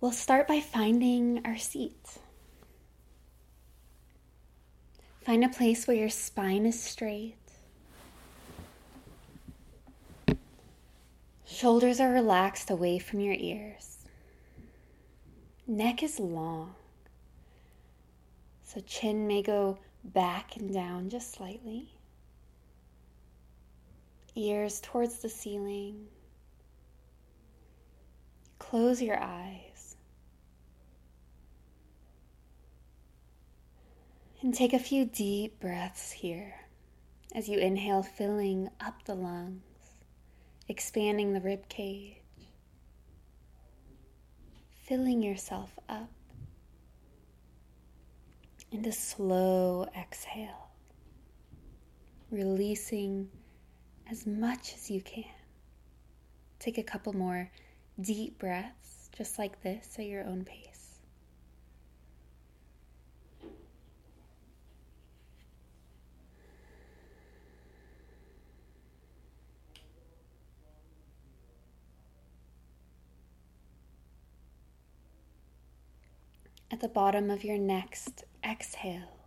We'll 0.00 0.12
start 0.12 0.48
by 0.48 0.60
finding 0.60 1.42
our 1.44 1.58
seat. 1.58 2.18
Find 5.26 5.44
a 5.44 5.50
place 5.50 5.86
where 5.86 5.96
your 5.96 6.08
spine 6.08 6.64
is 6.64 6.82
straight. 6.82 7.36
Shoulders 11.44 12.00
are 12.00 12.10
relaxed 12.10 12.70
away 12.70 12.98
from 12.98 13.20
your 13.20 13.34
ears. 13.34 13.98
Neck 15.66 16.02
is 16.02 16.18
long. 16.18 16.74
So 18.64 18.80
chin 18.80 19.26
may 19.26 19.42
go 19.42 19.78
back 20.02 20.56
and 20.56 20.72
down 20.72 21.10
just 21.10 21.32
slightly. 21.32 21.90
Ears 24.34 24.80
towards 24.80 25.18
the 25.18 25.28
ceiling. 25.28 26.06
Close 28.58 29.02
your 29.02 29.22
eyes. 29.22 29.69
And 34.42 34.54
take 34.54 34.72
a 34.72 34.78
few 34.78 35.04
deep 35.04 35.60
breaths 35.60 36.12
here 36.12 36.54
as 37.34 37.46
you 37.46 37.58
inhale, 37.58 38.02
filling 38.02 38.70
up 38.80 39.04
the 39.04 39.14
lungs, 39.14 39.60
expanding 40.66 41.34
the 41.34 41.42
rib 41.42 41.68
cage, 41.68 42.16
filling 44.84 45.22
yourself 45.22 45.78
up. 45.90 46.08
And 48.72 48.86
a 48.86 48.92
slow 48.92 49.86
exhale, 49.98 50.70
releasing 52.30 53.28
as 54.10 54.26
much 54.26 54.72
as 54.74 54.90
you 54.90 55.02
can. 55.02 55.24
Take 56.60 56.78
a 56.78 56.82
couple 56.82 57.12
more 57.12 57.50
deep 58.00 58.38
breaths, 58.38 59.10
just 59.16 59.38
like 59.38 59.60
this, 59.62 59.96
at 59.98 60.06
your 60.06 60.24
own 60.24 60.44
pace. 60.44 60.69
At 76.72 76.78
the 76.78 76.88
bottom 76.88 77.30
of 77.30 77.42
your 77.42 77.58
next 77.58 78.24
exhale, 78.44 79.26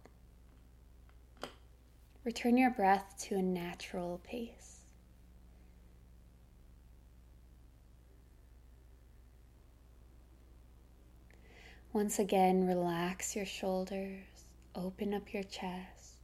return 2.24 2.58
your 2.58 2.72
breath 2.72 3.16
to 3.24 3.36
a 3.36 3.42
natural 3.42 4.22
pace. 4.24 4.80
Once 11.92 12.18
again, 12.18 12.66
relax 12.66 13.36
your 13.36 13.46
shoulders, 13.46 14.24
open 14.74 15.14
up 15.14 15.34
your 15.34 15.44
chest. 15.44 16.16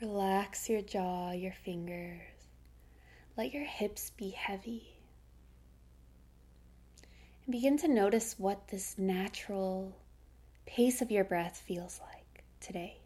Relax 0.00 0.68
your 0.68 0.82
jaw, 0.82 1.30
your 1.30 1.52
fingers. 1.52 2.20
Let 3.36 3.54
your 3.54 3.64
hips 3.64 4.10
be 4.10 4.30
heavy. 4.30 4.99
Begin 7.50 7.76
to 7.78 7.88
notice 7.88 8.38
what 8.38 8.68
this 8.68 8.96
natural 8.96 9.96
pace 10.66 11.02
of 11.02 11.10
your 11.10 11.24
breath 11.24 11.58
feels 11.58 12.00
like 12.00 12.44
today. 12.60 13.00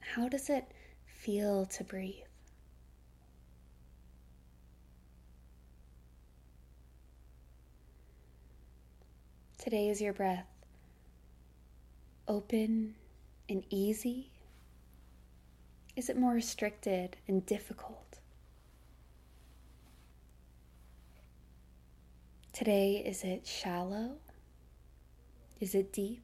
How 0.00 0.28
does 0.28 0.50
it 0.50 0.64
feel 1.06 1.64
to 1.66 1.84
breathe? 1.84 2.25
Today 9.66 9.88
is 9.88 10.00
your 10.00 10.12
breath 10.12 10.46
open 12.28 12.94
and 13.48 13.64
easy? 13.68 14.30
Is 15.96 16.08
it 16.08 16.16
more 16.16 16.34
restricted 16.34 17.16
and 17.26 17.44
difficult? 17.46 18.20
Today, 22.52 23.02
is 23.04 23.24
it 23.24 23.44
shallow? 23.44 24.18
Is 25.58 25.74
it 25.74 25.92
deep? 25.92 26.22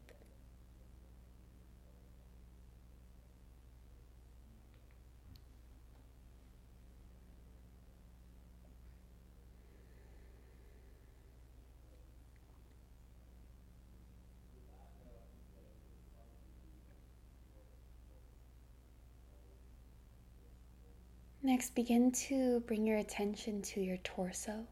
Next, 21.44 21.74
begin 21.74 22.12
to 22.12 22.60
bring 22.60 22.86
your 22.86 22.98
attention 22.98 23.62
to 23.62 23.80
your 23.80 23.96
torso. 23.98 24.64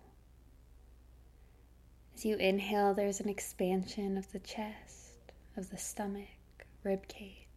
As 2.15 2.25
you 2.25 2.37
inhale, 2.37 2.95
there's 2.95 3.19
an 3.19 3.29
expansion 3.29 4.17
of 4.17 4.31
the 4.31 4.39
chest, 4.39 5.33
of 5.57 5.69
the 5.71 5.77
stomach, 5.77 6.29
rib 6.85 7.09
cage. 7.09 7.49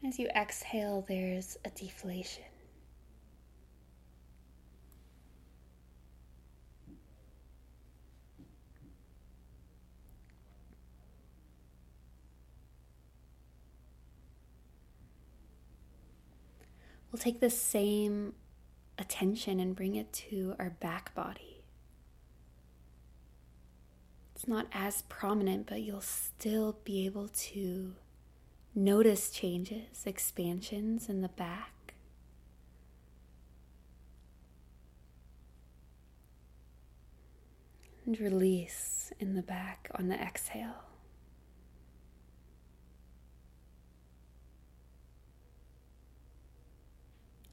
And 0.00 0.12
as 0.12 0.20
you 0.20 0.28
exhale, 0.28 1.04
there's 1.08 1.56
a 1.64 1.70
deflation. 1.70 2.44
We'll 17.10 17.11
take 17.22 17.38
the 17.38 17.50
same 17.50 18.34
attention 18.98 19.60
and 19.60 19.76
bring 19.76 19.94
it 19.94 20.12
to 20.12 20.56
our 20.58 20.70
back 20.70 21.14
body. 21.14 21.62
It's 24.34 24.48
not 24.48 24.66
as 24.72 25.02
prominent, 25.02 25.68
but 25.68 25.82
you'll 25.82 26.00
still 26.00 26.78
be 26.82 27.06
able 27.06 27.28
to 27.28 27.94
notice 28.74 29.30
changes, 29.30 30.04
expansions 30.04 31.08
in 31.08 31.20
the 31.20 31.28
back. 31.28 31.94
And 38.04 38.18
release 38.18 39.12
in 39.20 39.36
the 39.36 39.42
back 39.42 39.88
on 39.94 40.08
the 40.08 40.20
exhale. 40.20 40.91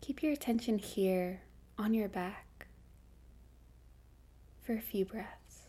Keep 0.09 0.24
your 0.24 0.34
attention 0.34 0.80
here 0.80 1.40
on 1.78 1.94
your 1.94 2.09
back 2.09 2.66
for 4.59 4.74
a 4.74 4.81
few 4.81 5.06
breaths. 5.06 5.68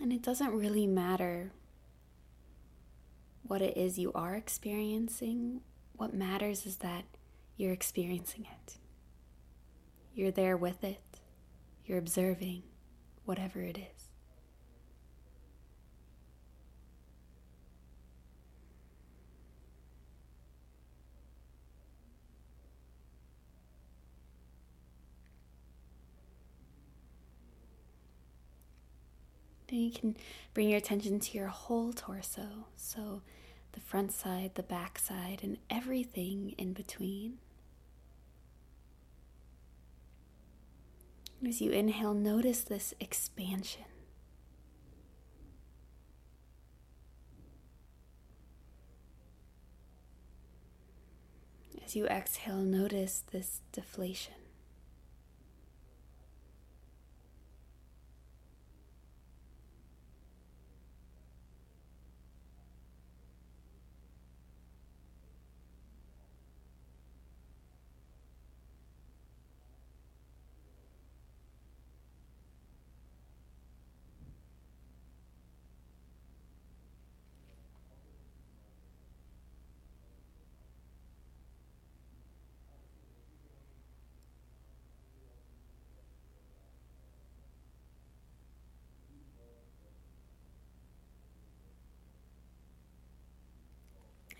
And 0.00 0.14
it 0.14 0.22
doesn't 0.22 0.52
really 0.52 0.86
matter 0.86 1.52
what 3.42 3.60
it 3.60 3.76
is 3.76 3.98
you 3.98 4.12
are 4.14 4.34
experiencing. 4.34 5.60
What 5.92 6.14
matters 6.14 6.64
is 6.64 6.78
that 6.78 7.04
you're 7.58 7.74
experiencing 7.74 8.46
it. 8.50 8.78
You're 10.14 10.30
there 10.30 10.56
with 10.56 10.82
it. 10.82 11.20
You're 11.84 11.98
observing 11.98 12.62
whatever 13.26 13.60
it 13.60 13.76
is. 13.76 14.01
Then 29.72 29.80
you 29.80 29.90
can 29.90 30.16
bring 30.52 30.68
your 30.68 30.76
attention 30.76 31.18
to 31.18 31.38
your 31.38 31.46
whole 31.46 31.94
torso. 31.94 32.66
So 32.76 33.22
the 33.72 33.80
front 33.80 34.12
side, 34.12 34.50
the 34.54 34.62
back 34.62 34.98
side, 34.98 35.40
and 35.42 35.56
everything 35.70 36.54
in 36.58 36.74
between. 36.74 37.38
As 41.48 41.62
you 41.62 41.70
inhale, 41.70 42.12
notice 42.12 42.60
this 42.60 42.92
expansion. 43.00 43.84
As 51.82 51.96
you 51.96 52.04
exhale, 52.06 52.58
notice 52.58 53.24
this 53.32 53.62
deflation. 53.72 54.41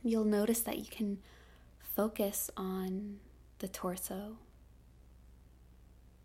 You'll 0.03 0.25
notice 0.25 0.61
that 0.61 0.79
you 0.79 0.87
can 0.91 1.19
focus 1.79 2.51
on 2.57 3.19
the 3.59 3.69
torso 3.69 4.39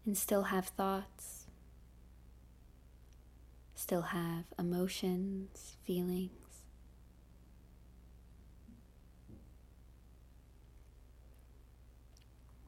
and 0.06 0.18
still 0.18 0.44
have 0.44 0.68
thoughts, 0.68 1.46
still 3.76 4.02
have 4.04 4.46
emotions, 4.58 5.78
feelings. 5.84 6.32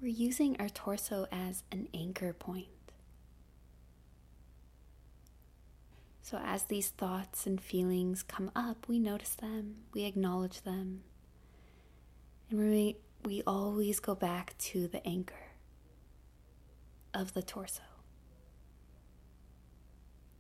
We're 0.02 0.08
using 0.08 0.56
our 0.62 0.70
torso 0.70 1.28
as 1.32 1.64
an 1.72 1.90
anchor 1.94 2.32
point. 2.32 2.68
So, 6.30 6.38
as 6.46 6.66
these 6.66 6.90
thoughts 6.90 7.48
and 7.48 7.60
feelings 7.60 8.22
come 8.22 8.52
up, 8.56 8.88
we 8.88 9.00
notice 9.00 9.34
them, 9.34 9.78
we 9.96 10.04
acknowledge 10.04 10.62
them, 10.62 11.02
and 12.52 12.60
we, 12.60 12.98
we 13.26 13.42
always 13.48 14.00
go 14.00 14.14
back 14.14 14.56
to 14.60 14.88
the 14.88 15.04
anchor 15.08 15.54
of 17.16 17.34
the 17.34 17.42
torso 17.42 17.82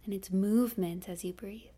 and 0.05 0.13
its 0.13 0.31
movement 0.31 1.09
as 1.09 1.25
you 1.25 1.33
breathe. 1.33 1.71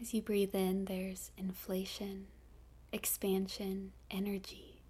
As 0.00 0.14
you 0.14 0.22
breathe 0.22 0.54
in, 0.54 0.86
there's 0.86 1.30
inflation, 1.36 2.28
expansion, 2.90 3.92
energy. 4.10 4.80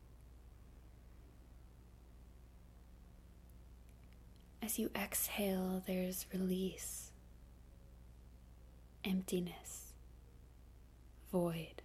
As 4.62 4.79
you 4.79 4.89
exhale, 4.95 5.83
there's 5.85 6.27
release, 6.33 7.11
emptiness, 9.05 9.95
void. 11.33 11.83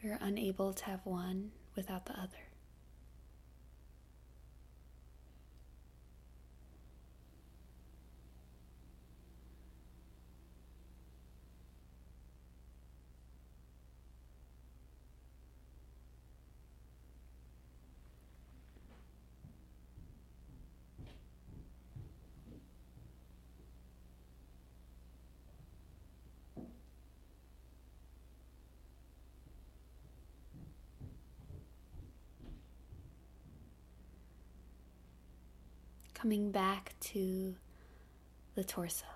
We're 0.00 0.18
unable 0.20 0.72
to 0.74 0.84
have 0.84 1.00
one 1.04 1.50
without 1.74 2.06
the 2.06 2.12
other. 2.12 2.49
Coming 36.20 36.50
back 36.50 36.94
to 37.00 37.54
the 38.54 38.62
torso. 38.62 39.06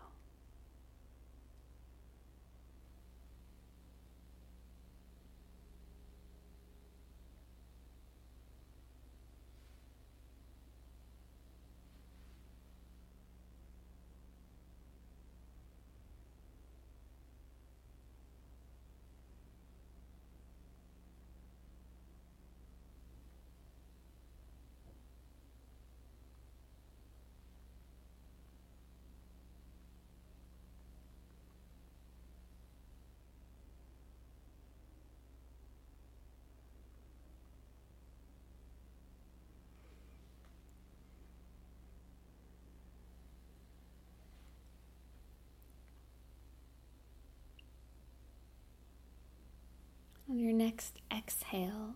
On 50.35 50.41
your 50.41 50.53
next 50.53 50.99
exhale, 51.17 51.95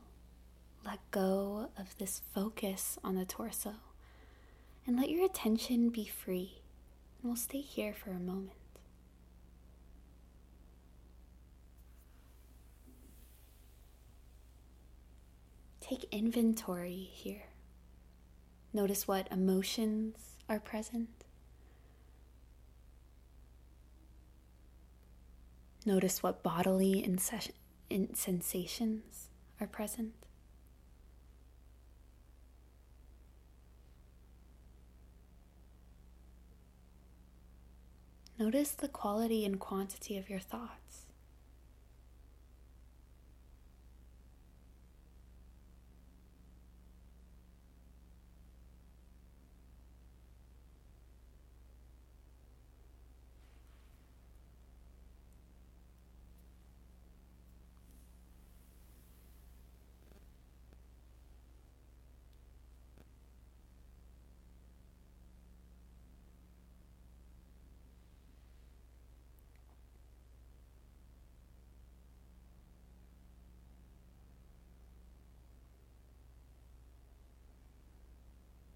let 0.87 1.01
go 1.11 1.71
of 1.77 1.99
this 1.99 2.23
focus 2.33 2.97
on 3.03 3.17
the 3.17 3.25
torso 3.25 3.75
and 4.87 4.97
let 4.97 5.11
your 5.11 5.27
attention 5.27 5.89
be 5.89 6.05
free. 6.05 6.63
And 7.21 7.31
we'll 7.31 7.37
stay 7.37 7.61
here 7.61 7.93
for 7.93 8.11
a 8.11 8.21
moment. 8.21 8.53
Take 15.81 16.05
inventory 16.13 17.11
here. 17.13 17.47
Notice 18.73 19.09
what 19.09 19.27
emotions 19.33 20.37
are 20.49 20.61
present. 20.61 21.25
Notice 25.85 26.23
what 26.23 26.45
bodily 26.45 27.03
sensations 28.17 29.29
are 29.61 29.67
present. 29.67 30.13
Notice 38.39 38.71
the 38.71 38.89
quality 38.89 39.45
and 39.45 39.59
quantity 39.59 40.17
of 40.17 40.31
your 40.31 40.39
thoughts. 40.39 41.08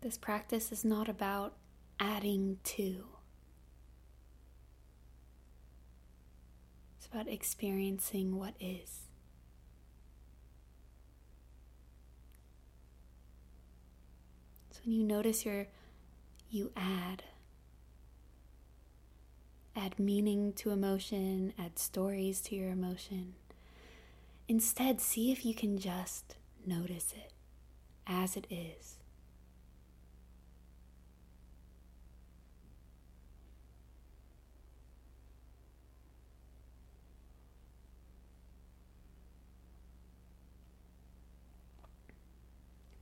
This 0.02 0.18
practice 0.18 0.72
is 0.72 0.84
not 0.84 1.08
about 1.08 1.54
adding 2.00 2.58
to, 2.64 3.04
it's 6.98 7.06
about 7.06 7.28
experiencing 7.28 8.36
what 8.36 8.54
is. 8.58 9.02
So 14.72 14.80
when 14.84 14.92
you 14.96 15.04
notice 15.04 15.44
your, 15.44 15.68
you 16.50 16.72
add. 16.76 17.22
Add 19.76 20.00
meaning 20.00 20.52
to 20.54 20.70
emotion, 20.70 21.52
add 21.56 21.78
stories 21.78 22.40
to 22.42 22.56
your 22.56 22.70
emotion. 22.70 23.34
Instead, 24.48 25.00
see 25.00 25.30
if 25.30 25.46
you 25.46 25.54
can 25.54 25.78
just 25.78 26.34
notice 26.66 27.14
it 27.16 27.32
as 28.04 28.36
it 28.36 28.48
is. 28.50 28.96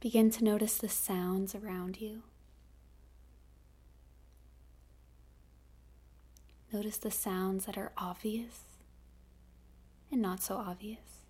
Begin 0.00 0.30
to 0.30 0.44
notice 0.44 0.78
the 0.78 0.88
sounds 0.88 1.54
around 1.54 2.00
you. 2.00 2.22
Notice 6.72 6.96
the 6.96 7.10
sounds 7.10 7.66
that 7.66 7.76
are 7.76 7.92
obvious 7.98 8.62
and 10.10 10.22
not 10.22 10.42
so 10.42 10.56
obvious. 10.56 11.26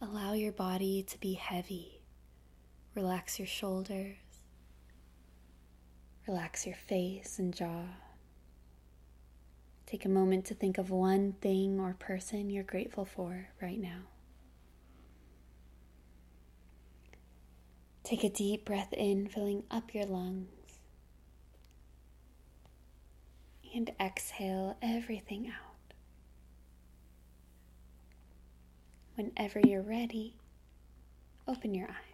Allow 0.00 0.32
your 0.32 0.52
body 0.52 1.02
to 1.02 1.20
be 1.20 1.34
heavy. 1.34 2.00
Relax 2.94 3.38
your 3.38 3.46
shoulders. 3.46 4.16
Relax 6.26 6.66
your 6.66 6.76
face 6.76 7.38
and 7.38 7.54
jaw. 7.54 7.84
Take 9.90 10.04
a 10.04 10.08
moment 10.08 10.44
to 10.44 10.54
think 10.54 10.78
of 10.78 10.90
one 10.90 11.32
thing 11.40 11.80
or 11.80 11.96
person 11.98 12.48
you're 12.48 12.62
grateful 12.62 13.04
for 13.04 13.48
right 13.60 13.80
now. 13.80 14.02
Take 18.04 18.22
a 18.22 18.28
deep 18.28 18.64
breath 18.64 18.92
in, 18.92 19.26
filling 19.26 19.64
up 19.68 19.92
your 19.92 20.04
lungs. 20.04 20.46
And 23.74 23.90
exhale 24.00 24.76
everything 24.80 25.48
out. 25.48 25.94
Whenever 29.16 29.58
you're 29.58 29.82
ready, 29.82 30.36
open 31.48 31.74
your 31.74 31.88
eyes. 31.88 32.09